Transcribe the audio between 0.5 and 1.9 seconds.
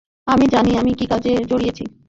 জানি আমি কী কাজে জড়িয়েছি।